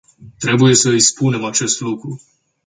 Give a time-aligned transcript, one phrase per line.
[0.39, 2.21] Trebuie să îi spunem acest lucru.